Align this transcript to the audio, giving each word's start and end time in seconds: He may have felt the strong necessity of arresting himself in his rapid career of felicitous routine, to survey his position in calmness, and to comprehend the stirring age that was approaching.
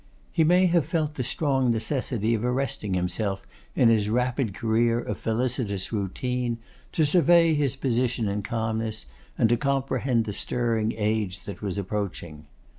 He 0.31 0.43
may 0.43 0.65
have 0.65 0.87
felt 0.87 1.13
the 1.13 1.23
strong 1.23 1.69
necessity 1.69 2.33
of 2.33 2.43
arresting 2.43 2.95
himself 2.95 3.45
in 3.75 3.89
his 3.89 4.09
rapid 4.09 4.55
career 4.55 4.99
of 4.99 5.19
felicitous 5.19 5.93
routine, 5.93 6.57
to 6.93 7.05
survey 7.05 7.53
his 7.53 7.75
position 7.75 8.27
in 8.27 8.41
calmness, 8.41 9.05
and 9.37 9.47
to 9.49 9.57
comprehend 9.57 10.25
the 10.25 10.33
stirring 10.33 10.91
age 10.97 11.43
that 11.43 11.61
was 11.61 11.77
approaching. 11.77 12.47